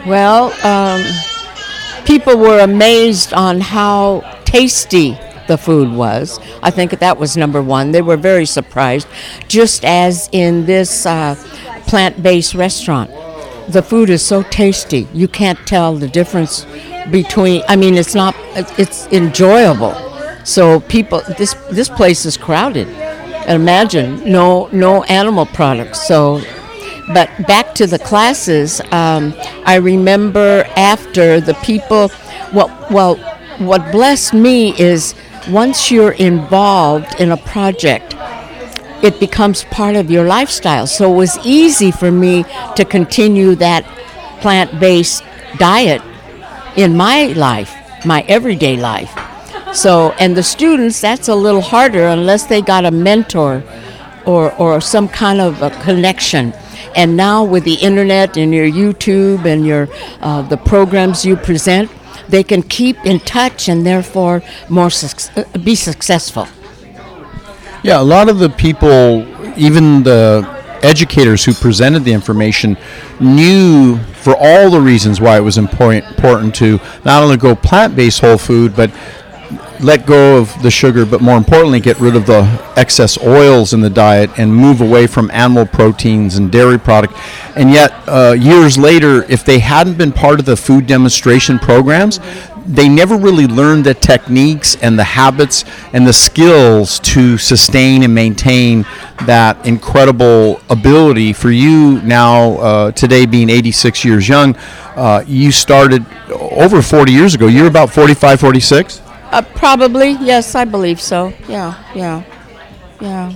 Well, 0.06 0.54
um, 0.64 1.04
people 2.06 2.38
were 2.38 2.60
amazed 2.60 3.34
on 3.34 3.60
how 3.60 4.22
tasty 4.46 5.18
the 5.48 5.58
food 5.58 5.92
was. 5.92 6.40
I 6.62 6.70
think 6.70 6.92
that 6.92 7.18
was 7.18 7.36
number 7.36 7.62
one. 7.62 7.92
They 7.92 8.04
were 8.04 8.18
very 8.18 8.46
surprised, 8.46 9.08
just 9.48 9.84
as 9.84 10.30
in 10.32 10.66
this 10.66 11.06
uh, 11.06 11.36
plant 11.88 12.22
based 12.22 12.54
restaurant. 12.54 13.10
The 13.68 13.82
food 13.82 14.10
is 14.10 14.24
so 14.24 14.44
tasty, 14.44 15.08
you 15.14 15.28
can't 15.28 15.60
tell 15.66 15.96
the 15.96 16.08
difference 16.08 16.66
between, 17.10 17.64
I 17.68 17.76
mean, 17.76 17.96
it's 17.96 18.14
not, 18.14 18.36
it's 18.78 19.08
enjoyable. 19.08 19.96
So 20.44 20.82
people, 20.82 21.22
this, 21.38 21.56
this 21.72 21.90
place 21.90 22.26
is 22.26 22.38
crowded. 22.38 22.88
And 22.88 23.62
imagine, 23.62 24.30
no, 24.30 24.68
no 24.72 25.04
animal 25.06 25.48
products. 25.48 26.06
So 26.08 26.42
but 27.14 27.30
back 27.48 27.74
to 27.76 27.88
the 27.88 28.00
classes, 28.00 28.82
um, 28.92 29.34
I 29.66 29.76
remember 29.76 30.66
after 30.76 31.40
the 31.40 31.54
people, 31.56 32.12
well, 32.54 32.70
well, 32.92 33.16
what 33.60 33.92
blessed 33.92 34.34
me 34.34 34.78
is 34.80 35.16
once 35.50 35.92
you're 35.92 36.14
involved 36.14 37.20
in 37.20 37.32
a 37.32 37.38
project, 37.38 38.16
it 39.04 39.20
becomes 39.20 39.64
part 39.66 39.96
of 39.96 40.12
your 40.12 40.26
lifestyle. 40.26 40.88
So 40.88 41.12
it 41.12 41.16
was 41.16 41.38
easy 41.46 41.92
for 41.92 42.12
me 42.12 42.44
to 42.76 42.86
continue 42.86 43.56
that 43.56 43.84
plant 44.42 44.80
based 44.80 45.24
diet 45.58 46.02
in 46.76 46.96
my 46.96 47.28
life, 47.28 47.74
my 48.06 48.22
everyday 48.28 48.78
life. 48.78 49.12
So, 49.74 50.12
and 50.20 50.36
the 50.36 50.44
students, 50.44 51.00
that's 51.00 51.30
a 51.30 51.36
little 51.36 51.62
harder 51.62 52.08
unless 52.08 52.46
they 52.46 52.62
got 52.62 52.86
a 52.86 52.92
mentor 52.92 53.64
or, 54.26 54.54
or 54.56 54.82
some 54.82 55.08
kind 55.08 55.40
of 55.42 55.62
a 55.62 55.70
connection. 55.82 56.54
And 56.96 57.16
now 57.18 57.44
with 57.44 57.64
the 57.64 57.76
internet 57.76 58.38
and 58.38 58.54
your 58.54 58.68
YouTube 58.68 59.46
and 59.46 59.66
your 59.66 59.88
uh, 60.22 60.42
the 60.42 60.58
programs 60.58 61.26
you 61.26 61.36
present, 61.36 61.90
they 62.30 62.44
can 62.44 62.64
keep 62.64 62.98
in 63.06 63.20
touch 63.20 63.70
and 63.70 63.86
therefore 63.86 64.42
more 64.70 64.90
suc- 64.90 65.38
uh, 65.38 65.58
be 65.60 65.76
successful. 65.76 66.48
Yeah, 67.84 68.00
a 68.00 68.04
lot 68.04 68.30
of 68.30 68.40
the 68.40 68.50
people, 68.50 69.26
even 69.58 70.04
the 70.04 70.48
educators 70.84 71.46
who 71.46 71.54
presented 71.54 72.04
the 72.04 72.14
information, 72.14 72.78
knew 73.20 73.98
for 74.22 74.36
all 74.38 74.70
the 74.70 74.80
reasons 74.80 75.20
why 75.20 75.38
it 75.38 75.42
was 75.42 75.58
important 75.58 76.06
important 76.06 76.54
to 76.56 76.80
not 77.04 77.24
only 77.24 77.38
go 77.38 77.56
plant-based 77.56 78.20
whole 78.20 78.38
food, 78.38 78.76
but 78.76 78.92
let 79.84 80.06
go 80.06 80.38
of 80.38 80.62
the 80.62 80.72
sugar, 80.72 81.06
but 81.06 81.22
more 81.22 81.38
importantly, 81.38 81.80
get 81.80 82.00
rid 82.00 82.16
of 82.16 82.26
the 82.26 82.44
excess 82.76 83.18
oils 83.22 83.74
in 83.74 83.82
the 83.82 83.90
diet 83.90 84.30
and 84.38 84.54
move 84.54 84.82
away 84.82 85.08
from 85.08 85.30
animal 85.32 85.66
proteins 85.66 86.36
and 86.36 86.52
dairy 86.52 86.80
product. 86.80 87.14
And 87.56 87.72
yet, 87.72 87.94
uh, 88.08 88.36
years 88.38 88.78
later, 88.78 89.24
if 89.30 89.44
they 89.44 89.60
hadn't 89.60 89.98
been 89.98 90.12
part 90.12 90.40
of 90.40 90.46
the 90.46 90.56
food 90.56 90.88
demonstration 90.88 91.60
programs, 91.60 92.20
they 92.66 92.88
never 92.88 93.18
really 93.18 93.48
learned 93.48 93.86
the 93.86 93.94
techniques 93.94 94.76
and 94.82 94.98
the 94.98 95.04
habits 95.04 95.66
and 95.94 96.06
the 96.06 96.14
skills 96.14 97.00
to 97.00 97.38
sustain 97.38 98.04
and 98.04 98.14
maintain 98.14 98.86
that 99.26 99.66
incredible 99.66 100.62
ability. 100.70 101.34
For 101.34 101.50
you 101.50 102.02
now, 102.02 102.54
uh, 102.58 102.92
today 102.92 103.26
being 103.26 103.50
86 103.50 104.06
years 104.06 104.30
young, 104.30 104.56
uh, 104.96 105.24
you 105.26 105.52
started 105.52 106.06
over 106.30 106.82
40 106.82 107.12
years 107.12 107.34
ago. 107.34 107.48
You're 107.48 107.68
about 107.68 107.92
45, 107.92 108.40
46? 108.40 109.02
Uh, 109.32 109.42
probably, 109.56 110.12
yes, 110.20 110.56
I 110.56 110.66
believe 110.66 111.00
so. 111.00 111.34
Yeah, 111.48 111.82
yeah, 111.96 112.24
yeah. 113.00 113.34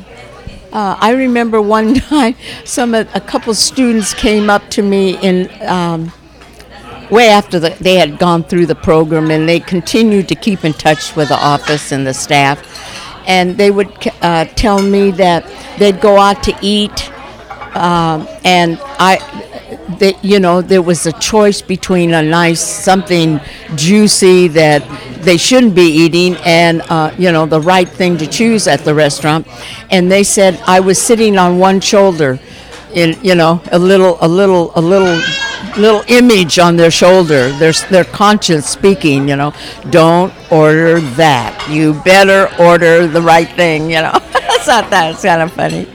Uh, 0.74 0.98
I 1.00 1.12
remember 1.12 1.62
one 1.62 1.94
time, 2.12 2.36
some 2.66 2.94
a 2.94 3.06
couple 3.22 3.54
students 3.54 4.14
came 4.14 4.50
up 4.50 4.70
to 4.72 4.82
me 4.82 5.18
in 5.20 5.50
um, 5.64 6.12
way 7.10 7.30
after 7.30 7.60
the, 7.60 7.70
they 7.80 7.96
had 7.96 8.20
gone 8.20 8.44
through 8.44 8.66
the 8.66 8.76
program, 8.76 9.32
and 9.32 9.48
they 9.48 9.62
continued 9.62 10.28
to 10.28 10.36
keep 10.36 10.66
in 10.66 10.74
touch 10.74 11.16
with 11.16 11.30
the 11.30 11.38
office 11.38 11.94
and 11.94 12.06
the 12.06 12.14
staff, 12.14 12.60
and 13.26 13.58
they 13.58 13.72
would 13.72 13.90
uh, 14.22 14.44
tell 14.56 14.82
me 14.82 15.12
that 15.12 15.46
they'd 15.80 16.02
go 16.02 16.18
out 16.18 16.44
to 16.44 16.54
eat, 16.62 17.10
um, 17.74 18.28
and 18.44 18.78
I 19.00 19.45
that 20.00 20.24
you 20.24 20.40
know 20.40 20.62
there 20.62 20.82
was 20.82 21.06
a 21.06 21.12
choice 21.14 21.62
between 21.62 22.14
a 22.14 22.22
nice 22.22 22.62
something 22.62 23.40
juicy 23.76 24.48
that 24.50 24.84
they 25.22 25.38
shouldn't 25.38 25.76
be 25.76 25.88
eating 25.88 26.36
and 26.46 26.82
uh, 26.90 27.14
you 27.18 27.32
know 27.32 27.46
the 27.46 27.62
right 27.62 27.90
thing 27.90 28.18
to 28.18 28.28
choose 28.28 28.68
at 28.68 28.82
the 28.82 28.94
restaurant. 28.94 29.48
And 29.92 30.12
they 30.12 30.24
said 30.24 30.60
i 30.68 30.80
was 30.80 31.02
sitting 31.02 31.38
on 31.38 31.60
one 31.60 31.80
shoulder 31.80 32.40
in 32.94 33.18
you 33.22 33.36
know 33.36 33.62
a 33.72 33.80
little 33.80 34.18
a 34.22 34.28
little 34.28 34.72
a 34.76 34.82
little 34.82 35.22
little 35.78 36.04
image 36.08 36.58
on 36.60 36.78
their 36.78 36.92
shoulder 36.92 37.50
their 37.58 37.74
their 37.90 38.06
conscience 38.06 38.68
speaking 38.68 39.28
you 39.28 39.36
know 39.36 39.54
don't 39.90 40.34
order 40.52 41.00
that. 41.02 41.68
You 41.70 41.94
better 42.04 42.50
order 42.62 43.08
the 43.08 43.22
right 43.22 43.50
thing 43.50 43.90
you 43.90 44.02
know. 44.02 44.12
That's 44.34 44.68
not 44.68 44.90
that 44.90 45.14
it's 45.14 45.24
kind 45.24 45.42
of 45.42 45.52
funny 45.52 45.88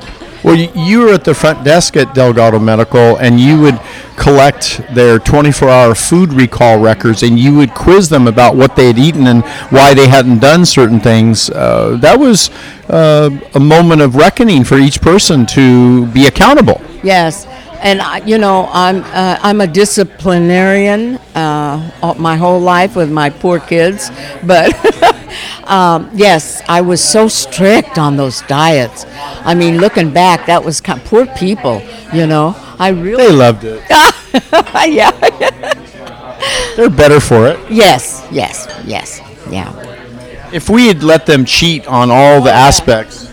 well, 0.42 0.56
you 0.56 1.00
were 1.00 1.12
at 1.12 1.24
the 1.24 1.34
front 1.34 1.64
desk 1.64 1.96
at 1.96 2.14
Delgado 2.14 2.58
Medical, 2.58 3.16
and 3.16 3.38
you 3.38 3.60
would 3.60 3.80
collect 4.16 4.80
their 4.94 5.18
24-hour 5.18 5.94
food 5.94 6.32
recall 6.32 6.80
records, 6.80 7.22
and 7.22 7.38
you 7.38 7.54
would 7.56 7.74
quiz 7.74 8.08
them 8.08 8.26
about 8.26 8.56
what 8.56 8.76
they 8.76 8.86
had 8.86 8.98
eaten 8.98 9.26
and 9.26 9.44
why 9.70 9.94
they 9.94 10.08
hadn't 10.08 10.38
done 10.38 10.64
certain 10.64 11.00
things. 11.00 11.50
Uh, 11.50 11.96
that 12.00 12.18
was 12.18 12.50
uh, 12.88 13.30
a 13.54 13.60
moment 13.60 14.00
of 14.02 14.16
reckoning 14.16 14.64
for 14.64 14.78
each 14.78 15.00
person 15.00 15.46
to 15.46 16.06
be 16.06 16.26
accountable. 16.26 16.80
Yes, 17.02 17.46
and 17.80 18.02
I, 18.02 18.18
you 18.18 18.38
know 18.38 18.68
I'm 18.72 19.02
uh, 19.04 19.38
I'm 19.40 19.60
a 19.60 19.66
disciplinarian 19.66 21.16
uh, 21.34 22.14
my 22.18 22.36
whole 22.36 22.60
life 22.60 22.96
with 22.96 23.10
my 23.10 23.30
poor 23.30 23.58
kids, 23.58 24.10
but 24.44 24.72
um, 25.64 26.10
yes, 26.14 26.62
I 26.68 26.80
was 26.80 27.02
so 27.02 27.28
strict 27.28 27.98
on 27.98 28.16
those 28.16 28.42
diets. 28.42 29.04
I 29.44 29.54
mean, 29.54 29.78
looking 29.78 30.12
back, 30.12 30.46
that 30.46 30.64
was 30.64 30.80
kind 30.80 31.00
of, 31.00 31.06
poor 31.06 31.26
people. 31.26 31.82
You 32.12 32.26
know, 32.26 32.54
I 32.78 32.88
really 32.88 33.26
they 33.26 33.32
loved 33.32 33.64
it. 33.64 33.82
yeah. 34.88 35.10
They're 36.76 36.90
better 36.90 37.20
for 37.20 37.46
it. 37.46 37.58
Yes, 37.70 38.26
yes, 38.30 38.66
yes, 38.84 39.20
yeah. 39.50 39.70
If 40.52 40.68
we 40.68 40.88
had 40.88 41.02
let 41.02 41.26
them 41.26 41.44
cheat 41.44 41.86
on 41.86 42.10
all 42.10 42.40
the 42.40 42.52
aspects, 42.52 43.32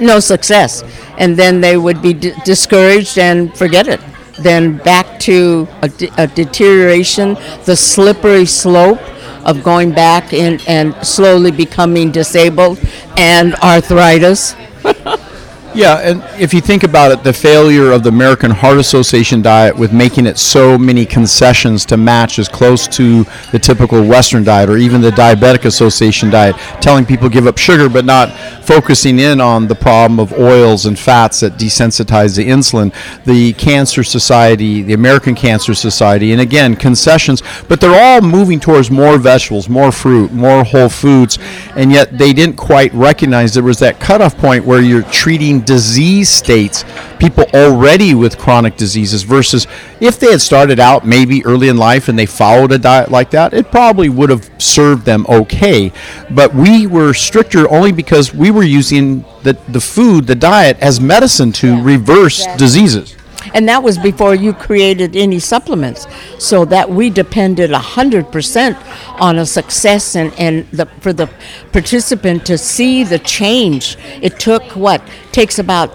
no 0.00 0.20
success 0.20 0.82
and 1.18 1.36
then 1.36 1.60
they 1.60 1.76
would 1.76 2.00
be 2.02 2.12
d- 2.12 2.32
discouraged 2.44 3.18
and 3.18 3.56
forget 3.56 3.86
it. 3.86 4.00
Then 4.38 4.78
back 4.78 5.20
to 5.20 5.68
a, 5.82 5.88
de- 5.88 6.10
a 6.18 6.26
deterioration, 6.26 7.36
the 7.64 7.76
slippery 7.76 8.46
slope 8.46 9.00
of 9.44 9.62
going 9.62 9.92
back 9.92 10.32
in 10.32 10.60
and 10.66 10.94
slowly 11.06 11.50
becoming 11.50 12.10
disabled 12.10 12.78
and 13.16 13.54
arthritis. 13.56 14.54
Yeah, 15.74 16.00
and 16.00 16.22
if 16.38 16.52
you 16.52 16.60
think 16.60 16.82
about 16.82 17.12
it, 17.12 17.24
the 17.24 17.32
failure 17.32 17.92
of 17.92 18.02
the 18.02 18.10
American 18.10 18.50
Heart 18.50 18.76
Association 18.76 19.40
diet 19.40 19.74
with 19.74 19.90
making 19.90 20.26
it 20.26 20.36
so 20.36 20.76
many 20.76 21.06
concessions 21.06 21.86
to 21.86 21.96
match 21.96 22.38
as 22.38 22.46
close 22.46 22.86
to 22.88 23.24
the 23.52 23.58
typical 23.58 24.06
Western 24.06 24.44
diet 24.44 24.68
or 24.68 24.76
even 24.76 25.00
the 25.00 25.10
Diabetic 25.10 25.64
Association 25.64 26.28
diet, 26.28 26.56
telling 26.82 27.06
people 27.06 27.30
give 27.30 27.46
up 27.46 27.56
sugar 27.56 27.88
but 27.88 28.04
not 28.04 28.30
focusing 28.62 29.18
in 29.18 29.40
on 29.40 29.66
the 29.66 29.74
problem 29.74 30.20
of 30.20 30.34
oils 30.34 30.84
and 30.84 30.98
fats 30.98 31.40
that 31.40 31.54
desensitize 31.54 32.36
the 32.36 32.46
insulin, 32.46 32.92
the 33.24 33.54
Cancer 33.54 34.04
Society, 34.04 34.82
the 34.82 34.92
American 34.92 35.34
Cancer 35.34 35.72
Society, 35.72 36.32
and 36.32 36.40
again, 36.42 36.76
concessions, 36.76 37.42
but 37.68 37.80
they're 37.80 37.98
all 37.98 38.20
moving 38.20 38.60
towards 38.60 38.90
more 38.90 39.16
vegetables, 39.16 39.70
more 39.70 39.90
fruit, 39.90 40.32
more 40.32 40.64
whole 40.64 40.90
foods, 40.90 41.38
and 41.76 41.90
yet 41.90 42.18
they 42.18 42.34
didn't 42.34 42.56
quite 42.56 42.92
recognize 42.92 43.54
there 43.54 43.62
was 43.62 43.78
that 43.78 43.98
cutoff 43.98 44.36
point 44.36 44.66
where 44.66 44.82
you're 44.82 45.02
treating 45.04 45.61
disease 45.64 46.28
states, 46.28 46.84
people 47.18 47.44
already 47.54 48.14
with 48.14 48.38
chronic 48.38 48.76
diseases, 48.76 49.22
versus 49.22 49.66
if 50.00 50.18
they 50.18 50.30
had 50.30 50.40
started 50.40 50.80
out 50.80 51.06
maybe 51.06 51.44
early 51.44 51.68
in 51.68 51.76
life 51.76 52.08
and 52.08 52.18
they 52.18 52.26
followed 52.26 52.72
a 52.72 52.78
diet 52.78 53.10
like 53.10 53.30
that, 53.30 53.52
it 53.54 53.70
probably 53.70 54.08
would 54.08 54.30
have 54.30 54.50
served 54.58 55.04
them 55.04 55.26
okay. 55.28 55.92
But 56.30 56.54
we 56.54 56.86
were 56.86 57.14
stricter 57.14 57.70
only 57.70 57.92
because 57.92 58.34
we 58.34 58.50
were 58.50 58.62
using 58.62 59.24
the, 59.42 59.56
the 59.68 59.80
food, 59.80 60.26
the 60.26 60.34
diet, 60.34 60.78
as 60.80 61.00
medicine 61.00 61.52
to 61.52 61.80
reverse 61.82 62.46
diseases. 62.56 63.16
And 63.54 63.68
that 63.68 63.82
was 63.82 63.98
before 63.98 64.34
you 64.34 64.52
created 64.52 65.16
any 65.16 65.38
supplements. 65.38 66.06
So 66.38 66.64
that 66.66 66.88
we 66.88 67.10
depended 67.10 67.70
100% 67.70 68.91
on 69.22 69.38
a 69.38 69.46
success 69.46 70.16
and, 70.16 70.34
and 70.36 70.68
the, 70.72 70.84
for 71.00 71.12
the 71.12 71.30
participant 71.70 72.44
to 72.44 72.58
see 72.58 73.04
the 73.04 73.20
change. 73.20 73.96
It 74.20 74.40
took 74.40 74.64
what? 74.74 75.00
Takes 75.30 75.60
about 75.60 75.90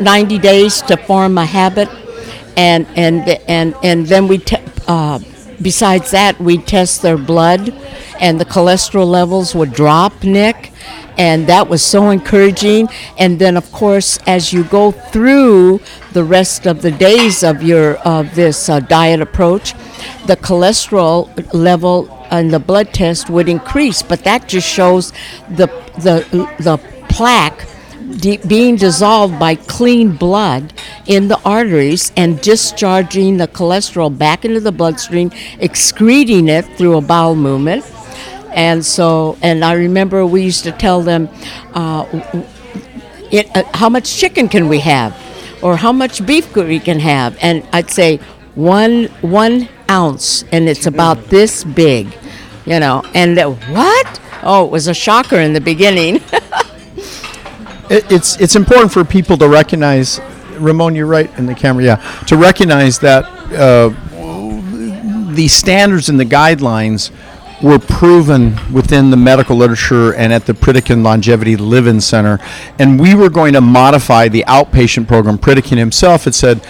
90 0.00 0.38
days 0.38 0.80
to 0.82 0.96
form 0.96 1.38
a 1.38 1.44
habit. 1.44 1.88
And, 2.56 2.86
and, 2.94 3.28
and, 3.48 3.74
and 3.82 4.06
then 4.06 4.28
we, 4.28 4.38
te- 4.38 4.62
uh, 4.86 5.18
besides 5.60 6.12
that, 6.12 6.40
we 6.40 6.58
test 6.58 7.02
their 7.02 7.18
blood 7.18 7.74
and 8.20 8.38
the 8.40 8.44
cholesterol 8.44 9.06
levels 9.06 9.54
would 9.54 9.72
drop, 9.72 10.22
Nick 10.22 10.72
and 11.18 11.46
that 11.46 11.68
was 11.68 11.82
so 11.84 12.10
encouraging. 12.10 12.88
And 13.18 13.38
then, 13.38 13.56
of 13.56 13.70
course, 13.72 14.18
as 14.26 14.52
you 14.52 14.64
go 14.64 14.92
through 14.92 15.80
the 16.12 16.24
rest 16.24 16.66
of 16.66 16.82
the 16.82 16.90
days 16.90 17.42
of 17.42 17.62
your 17.62 17.96
of 17.98 18.34
this 18.34 18.68
uh, 18.68 18.80
diet 18.80 19.20
approach, 19.20 19.74
the 20.26 20.36
cholesterol 20.36 21.28
level 21.52 22.21
and 22.32 22.50
the 22.50 22.58
blood 22.58 22.92
test 22.92 23.30
would 23.30 23.48
increase. 23.48 24.02
But 24.02 24.24
that 24.24 24.48
just 24.48 24.68
shows 24.68 25.12
the 25.48 25.68
the 26.06 26.16
the 26.58 26.78
plaque. 27.08 27.68
De- 28.24 28.36
being 28.38 28.76
dissolved 28.76 29.38
by 29.38 29.54
clean 29.54 30.16
blood 30.16 30.72
in 31.06 31.28
the 31.28 31.40
arteries 31.44 32.12
and 32.16 32.38
discharging 32.40 33.38
the 33.38 33.48
cholesterol 33.48 34.10
back 34.10 34.44
into 34.44 34.60
the 34.60 34.72
bloodstream, 34.72 35.30
excreting 35.60 36.48
it 36.48 36.66
through 36.76 36.96
a 36.98 37.00
bowel 37.00 37.36
movement, 37.36 37.84
and 38.52 38.84
so, 38.84 39.38
and 39.40 39.64
I 39.64 39.74
remember 39.74 40.26
we 40.26 40.42
used 40.42 40.64
to 40.64 40.72
tell 40.72 41.00
them, 41.00 41.28
uh, 41.74 42.04
it, 43.30 43.46
uh, 43.56 43.62
how 43.72 43.88
much 43.88 44.16
chicken 44.16 44.48
can 44.48 44.68
we 44.68 44.80
have? 44.80 45.16
or 45.62 45.76
how 45.76 45.92
much 45.92 46.26
beef 46.26 46.54
we 46.56 46.80
can 46.80 46.98
have, 46.98 47.38
and 47.40 47.66
I'd 47.72 47.90
say 47.90 48.18
one 48.54 49.04
one 49.22 49.68
ounce, 49.88 50.44
and 50.52 50.68
it's 50.68 50.86
about 50.86 51.26
this 51.26 51.64
big, 51.64 52.08
you 52.66 52.80
know. 52.80 53.02
And 53.14 53.38
uh, 53.38 53.50
what? 53.50 54.20
Oh, 54.42 54.64
it 54.64 54.70
was 54.70 54.88
a 54.88 54.94
shocker 54.94 55.36
in 55.36 55.52
the 55.52 55.60
beginning. 55.60 56.16
it, 57.90 58.10
it's 58.10 58.40
it's 58.40 58.56
important 58.56 58.92
for 58.92 59.04
people 59.04 59.36
to 59.38 59.48
recognize. 59.48 60.20
Ramon, 60.58 60.94
you're 60.94 61.06
right 61.06 61.30
in 61.38 61.46
the 61.46 61.54
camera. 61.54 61.84
Yeah, 61.84 61.96
to 62.26 62.36
recognize 62.36 62.98
that 63.00 63.24
uh, 63.52 63.88
the 65.34 65.48
standards 65.48 66.08
and 66.08 66.20
the 66.20 66.24
guidelines 66.24 67.10
were 67.62 67.78
proven 67.78 68.58
within 68.72 69.10
the 69.10 69.16
medical 69.16 69.56
literature 69.56 70.14
and 70.14 70.32
at 70.32 70.46
the 70.46 70.52
Pritikin 70.52 71.04
Longevity 71.04 71.56
Live-In 71.56 72.00
Center, 72.00 72.40
and 72.78 72.98
we 72.98 73.14
were 73.14 73.30
going 73.30 73.52
to 73.52 73.60
modify 73.60 74.28
the 74.28 74.44
outpatient 74.48 75.06
program. 75.06 75.38
Pritikin 75.38 75.78
himself 75.78 76.24
had 76.24 76.34
said 76.34 76.60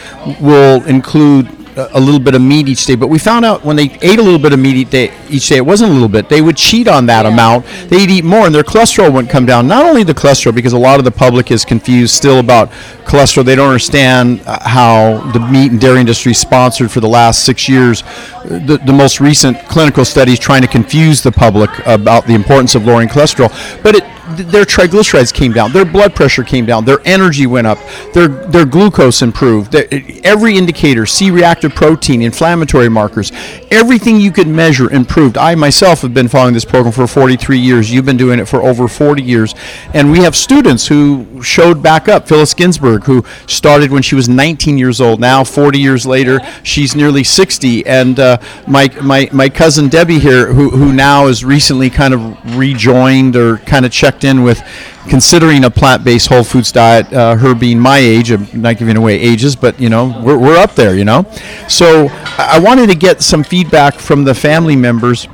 we'll 0.41 0.85
include 0.85 1.49
a 1.77 2.01
little 2.01 2.21
bit 2.21 2.35
of 2.35 2.43
meat 2.43 2.69
each 2.69 2.85
day. 2.87 2.95
But 2.95 3.09
we 3.09 3.19
found 3.19 3.45
out 3.45 3.65
when 3.65 3.77
they 3.77 3.91
ate 4.03 4.19
a 4.19 4.23
little 4.23 4.39
bit 4.39 4.53
of 4.53 4.59
meat 4.59 4.77
each 4.77 4.91
day, 4.91 5.13
each 5.29 5.49
day 5.49 5.57
it 5.57 5.67
wasn't 5.67 5.91
a 5.91 5.95
little 5.95 6.09
bit. 6.09 6.29
They 6.29 6.43
would 6.43 6.57
cheat 6.57 6.89
on 6.89 7.07
that 7.07 7.25
yeah. 7.25 7.33
amount. 7.33 7.67
They'd 7.89 8.11
eat 8.11 8.25
more, 8.25 8.47
and 8.47 8.55
their 8.55 8.63
cholesterol 8.63 9.13
wouldn't 9.13 9.31
come 9.31 9.47
down. 9.47 9.67
Not 9.67 9.85
only 9.85 10.03
the 10.03 10.15
cholesterol, 10.15 10.55
because 10.55 10.73
a 10.73 10.79
lot 10.79 10.99
of 10.99 11.05
the 11.05 11.11
public 11.11 11.51
is 11.51 11.65
confused 11.65 12.15
still 12.15 12.39
about 12.41 12.71
cholesterol. 13.05 13.45
They 13.45 13.57
don't 13.57 13.69
understand 13.69 14.43
uh, 14.47 14.69
how 14.69 15.31
the 15.33 15.41
meat 15.41 15.73
and 15.73 15.81
dairy 15.81 16.01
industry 16.01 16.35
sponsored 16.35 16.91
for 16.91 17.01
the 17.01 17.09
last 17.09 17.45
six 17.45 17.69
years 17.69 18.03
the, 18.45 18.81
the 18.85 18.93
most 18.93 19.21
recent 19.21 19.59
clinical 19.69 20.05
studies 20.05 20.39
trying 20.39 20.63
to 20.63 20.69
confuse 20.69 21.23
the 21.23 21.33
public 21.33 21.71
about 21.87 22.27
the 22.27 22.35
importance 22.35 22.75
of 22.75 22.85
lowering 22.85 23.09
cholesterol. 23.09 23.51
But 23.83 23.97
it 23.97 24.05
their 24.37 24.65
triglycerides 24.65 25.33
came 25.33 25.53
down, 25.53 25.73
their 25.73 25.85
blood 25.85 26.15
pressure 26.15 26.45
came 26.45 26.67
down, 26.67 26.85
their 26.85 27.01
energy 27.05 27.47
went 27.47 27.67
up, 27.67 27.79
their 28.13 28.29
their 28.29 28.65
glucose 28.65 29.23
improved. 29.23 29.75
Every 29.75 30.57
indicator, 30.57 31.07
C-reactive 31.07 31.75
protein, 31.75 32.23
inflammatory 32.23 32.89
markers, 32.89 33.33
everything 33.71 34.21
you 34.21 34.31
could 34.33 34.49
measure 34.49 34.91
improved. 34.91 35.37
I 35.39 35.55
myself 35.55 36.03
have 36.03 36.15
been 36.15 36.29
following 36.29 36.55
this 36.55 36.65
program 36.65 36.93
for 36.93 37.07
43 37.07 37.59
years. 37.59 37.93
You've 37.93 38.05
been 38.05 38.17
doing 38.17 38.39
it 38.39 38.47
for 38.47 38.63
over 38.63 38.89
40 38.89 39.23
years, 39.23 39.55
and 39.95 40.11
we 40.11 40.21
have 40.21 40.37
students 40.37 40.87
who 40.87 41.43
showed 41.43 41.83
back 41.83 42.09
up. 42.09 42.29
Phyllis 42.29 42.55
Ginsburg, 42.55 43.05
who 43.05 43.25
started 43.47 43.91
when 43.91 44.03
she 44.03 44.15
was 44.15 44.29
19 44.29 44.79
years 44.79 45.01
old, 45.01 45.21
now 45.21 45.45
40 45.45 45.79
years 45.79 46.07
later, 46.07 46.41
she's 46.63 46.95
nearly 46.95 47.25
60, 47.25 47.87
and 47.87 48.19
uh, 48.19 48.39
my 48.67 48.89
my 49.03 49.29
my 49.33 49.49
cousin 49.49 49.89
Debbie 49.89 50.19
here, 50.19 50.53
who 50.53 50.71
who 50.71 50.93
now 50.93 51.27
is 51.27 51.45
recently 51.45 51.91
kind 51.91 52.15
of 52.15 52.57
rejoined 52.57 53.37
or 53.37 53.59
kind 53.59 53.85
of 53.85 53.93
checked 53.93 54.22
in 54.25 54.43
with 54.43 54.63
considering 55.09 55.65
a 55.65 55.71
plant-based 55.71 56.29
whole 56.29 56.45
foods 56.45 56.73
diet. 56.73 57.13
Uh, 57.13 57.37
her 57.37 57.55
being 57.55 57.79
my 57.79 57.99
age, 57.99 58.31
I'm 58.31 58.49
not 58.61 58.79
giving 58.79 58.97
away 58.97 59.19
ages, 59.21 59.57
but 59.57 59.79
you 59.81 59.89
know 59.89 60.21
we're 60.25 60.39
we're 60.39 60.57
up 60.57 60.75
there, 60.75 60.97
you 60.97 61.05
know. 61.05 61.31
So 61.69 62.09
I 62.39 62.59
wanted 62.59 62.89
to 62.89 62.97
get 62.97 63.23
some 63.23 63.45
feedback 63.45 63.95
from 63.95 64.25
the 64.25 64.35
family 64.35 64.77
members 64.77 65.29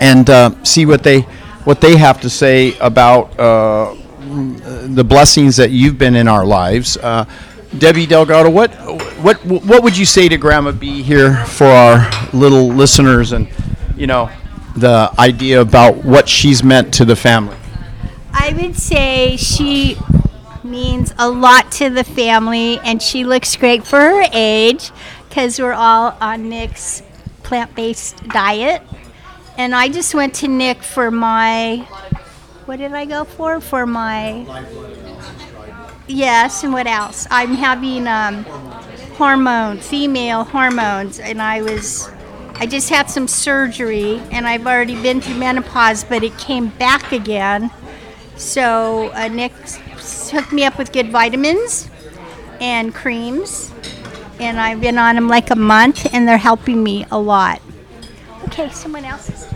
and 0.00 0.28
uh, 0.28 0.62
see 0.64 0.86
what 0.86 1.02
they 1.02 1.20
what 1.64 1.80
they 1.80 1.96
have 1.96 2.20
to 2.20 2.30
say 2.30 2.76
about 2.78 3.38
uh, 3.38 3.94
the 4.86 5.04
blessings 5.04 5.56
that 5.56 5.70
you've 5.70 5.98
been 5.98 6.14
in 6.14 6.28
our 6.28 6.44
lives. 6.44 6.96
Uh, 6.96 7.24
Debbie 7.78 8.06
Delgado, 8.06 8.50
what 8.50 8.72
what 9.20 9.44
what 9.44 9.82
would 9.82 9.96
you 9.96 10.04
say 10.04 10.28
to 10.28 10.36
Grandma 10.36 10.70
B 10.72 11.02
here 11.02 11.44
for 11.46 11.66
our 11.66 12.08
little 12.32 12.68
listeners 12.68 13.32
and 13.32 13.48
you 13.96 14.06
know 14.06 14.30
the 14.76 15.12
idea 15.18 15.60
about 15.60 16.04
what 16.04 16.28
she's 16.28 16.62
meant 16.62 16.94
to 16.94 17.04
the 17.04 17.16
family? 17.16 17.56
I 18.44 18.52
would 18.52 18.76
say 18.76 19.38
she 19.38 19.96
means 20.62 21.14
a 21.18 21.30
lot 21.30 21.72
to 21.72 21.88
the 21.88 22.04
family, 22.04 22.78
and 22.80 23.00
she 23.00 23.24
looks 23.24 23.56
great 23.56 23.86
for 23.86 23.98
her 23.98 24.26
age 24.34 24.90
because 25.26 25.58
we're 25.58 25.72
all 25.72 26.14
on 26.20 26.50
Nick's 26.50 27.02
plant 27.42 27.74
based 27.74 28.22
diet. 28.28 28.82
And 29.56 29.74
I 29.74 29.88
just 29.88 30.14
went 30.14 30.34
to 30.34 30.48
Nick 30.48 30.82
for 30.82 31.10
my, 31.10 31.88
what 32.66 32.76
did 32.76 32.92
I 32.92 33.06
go 33.06 33.24
for? 33.24 33.62
For 33.62 33.86
my, 33.86 34.44
yes, 36.06 36.64
and 36.64 36.72
what 36.74 36.86
else? 36.86 37.26
I'm 37.30 37.54
having 37.54 38.06
um, 38.06 38.44
hormone, 39.14 39.78
female 39.78 40.44
hormones, 40.44 41.18
and 41.18 41.40
I 41.40 41.62
was 41.62 42.10
I 42.56 42.66
just 42.66 42.90
had 42.90 43.08
some 43.08 43.26
surgery 43.26 44.22
and 44.30 44.46
I've 44.46 44.66
already 44.66 45.00
been 45.00 45.22
through 45.22 45.36
menopause, 45.36 46.04
but 46.04 46.22
it 46.22 46.36
came 46.36 46.68
back 46.68 47.10
again. 47.10 47.70
So 48.36 49.12
uh, 49.12 49.28
Nick 49.28 49.52
hooked 50.30 50.52
me 50.52 50.64
up 50.64 50.78
with 50.78 50.92
good 50.92 51.10
vitamins 51.10 51.88
and 52.60 52.94
creams, 52.94 53.72
and 54.40 54.60
I've 54.60 54.80
been 54.80 54.98
on 54.98 55.14
them 55.14 55.28
like 55.28 55.50
a 55.50 55.56
month, 55.56 56.12
and 56.12 56.26
they're 56.26 56.36
helping 56.36 56.82
me 56.82 57.06
a 57.10 57.18
lot. 57.18 57.60
Okay, 58.44 58.68
someone 58.70 59.04
else. 59.04 59.52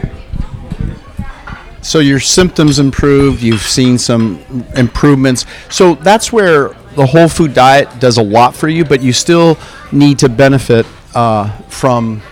So 1.83 2.01
your 2.01 2.21
symptoms 2.21 2.79
improved. 2.79 3.43
You've 3.43 3.63
seen 3.63 3.99
some 3.99 4.43
improvements. 4.77 5.47
So 5.71 5.95
that's 5.95 6.33
where 6.33 6.75
the 6.97 7.07
whole 7.07 7.29
food 7.29 7.55
diet 7.55 7.89
does 8.01 8.19
a 8.19 8.23
lot 8.23 8.55
for 8.55 8.69
you, 8.69 8.85
but 8.85 9.01
you 9.01 9.13
still 9.13 9.57
need 9.93 10.19
to 10.19 10.29
benefit 10.29 10.85
uh, 11.15 11.51
from 11.69 12.23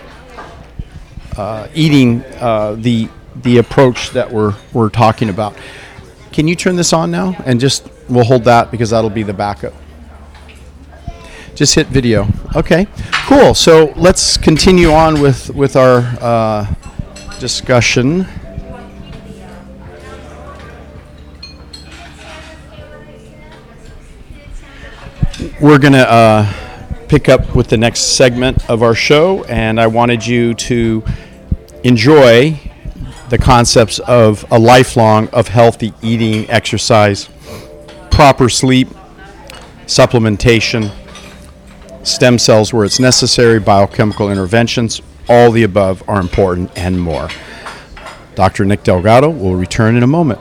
uh, 1.37 1.67
eating 1.73 2.23
uh, 2.39 2.75
the 2.77 3.09
the 3.43 3.59
approach 3.59 4.11
that 4.11 4.31
we're 4.31 4.53
we're 4.73 4.89
talking 4.89 5.29
about. 5.29 5.55
Can 6.37 6.47
you 6.47 6.55
turn 6.55 6.75
this 6.75 6.93
on 6.93 7.09
now? 7.09 7.35
And 7.47 7.59
just, 7.59 7.89
we'll 8.07 8.23
hold 8.23 8.43
that 8.43 8.69
because 8.69 8.91
that'll 8.91 9.09
be 9.09 9.23
the 9.23 9.33
backup. 9.33 9.73
Just 11.55 11.73
hit 11.73 11.87
video. 11.87 12.27
Okay, 12.55 12.85
cool. 13.25 13.55
So 13.55 13.91
let's 13.95 14.37
continue 14.37 14.91
on 14.91 15.19
with, 15.19 15.49
with 15.49 15.75
our 15.75 16.01
uh, 16.21 16.71
discussion. 17.39 18.27
We're 25.59 25.79
going 25.79 25.93
to 25.93 26.07
uh, 26.07 26.53
pick 27.07 27.29
up 27.29 27.55
with 27.55 27.69
the 27.69 27.77
next 27.77 28.15
segment 28.15 28.69
of 28.69 28.83
our 28.83 28.93
show, 28.93 29.43
and 29.45 29.81
I 29.81 29.87
wanted 29.87 30.23
you 30.27 30.53
to 30.53 31.03
enjoy 31.83 32.66
the 33.29 33.37
concepts 33.37 33.99
of 33.99 34.45
a 34.51 34.59
lifelong 34.59 35.27
of 35.29 35.47
healthy 35.49 35.93
eating, 36.01 36.49
exercise, 36.49 37.29
proper 38.09 38.47
sleep, 38.47 38.87
supplementation, 39.85 40.91
stem 42.05 42.39
cells 42.39 42.73
where 42.73 42.85
it's 42.85 42.99
necessary, 42.99 43.59
biochemical 43.59 44.31
interventions, 44.31 45.01
all 45.27 45.51
the 45.51 45.63
above 45.63 46.07
are 46.07 46.21
important 46.21 46.71
and 46.77 46.99
more. 46.99 47.27
Dr. 48.35 48.63
Nick 48.65 48.83
Delgado 48.83 49.29
will 49.29 49.55
return 49.55 49.97
in 49.97 50.03
a 50.03 50.07
moment. 50.07 50.39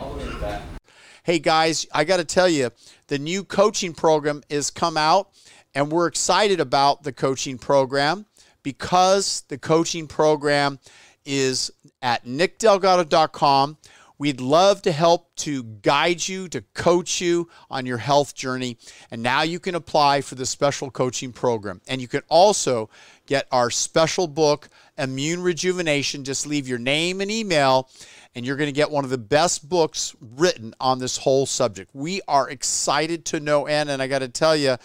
Hey 1.24 1.40
guys, 1.40 1.86
I 1.92 2.04
got 2.04 2.18
to 2.18 2.24
tell 2.24 2.48
you, 2.48 2.70
the 3.08 3.18
new 3.18 3.42
coaching 3.42 3.94
program 3.94 4.42
is 4.48 4.70
come 4.70 4.96
out 4.96 5.30
and 5.74 5.90
we're 5.90 6.06
excited 6.06 6.60
about 6.60 7.02
the 7.02 7.12
coaching 7.12 7.58
program 7.58 8.26
because 8.62 9.42
the 9.48 9.58
coaching 9.58 10.06
program 10.06 10.78
is 11.26 11.70
at 12.00 12.24
nickdelgado.com. 12.24 13.76
We'd 14.18 14.40
love 14.40 14.80
to 14.82 14.92
help 14.92 15.34
to 15.36 15.62
guide 15.62 16.26
you, 16.26 16.48
to 16.48 16.62
coach 16.72 17.20
you 17.20 17.50
on 17.70 17.84
your 17.84 17.98
health 17.98 18.34
journey. 18.34 18.78
And 19.10 19.22
now 19.22 19.42
you 19.42 19.60
can 19.60 19.74
apply 19.74 20.22
for 20.22 20.36
the 20.36 20.46
special 20.46 20.90
coaching 20.90 21.32
program. 21.32 21.82
And 21.86 22.00
you 22.00 22.08
can 22.08 22.22
also 22.28 22.88
get 23.26 23.46
our 23.52 23.70
special 23.70 24.26
book, 24.26 24.70
Immune 24.96 25.42
Rejuvenation. 25.42 26.24
Just 26.24 26.46
leave 26.46 26.66
your 26.66 26.78
name 26.78 27.20
and 27.20 27.30
email, 27.30 27.90
and 28.34 28.46
you're 28.46 28.56
going 28.56 28.68
to 28.68 28.72
get 28.72 28.90
one 28.90 29.04
of 29.04 29.10
the 29.10 29.18
best 29.18 29.68
books 29.68 30.16
written 30.20 30.74
on 30.80 30.98
this 30.98 31.18
whole 31.18 31.44
subject. 31.44 31.90
We 31.92 32.22
are 32.26 32.48
excited 32.48 33.26
to 33.26 33.40
no 33.40 33.66
end. 33.66 33.90
And 33.90 34.00
I 34.00 34.06
got 34.06 34.20
to 34.20 34.28
tell 34.28 34.56
you 34.56 34.76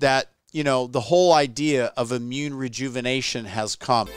that, 0.00 0.30
you 0.52 0.64
know, 0.64 0.88
the 0.88 1.00
whole 1.00 1.32
idea 1.32 1.92
of 1.96 2.10
immune 2.10 2.54
rejuvenation 2.54 3.44
has 3.44 3.76
come. 3.76 4.08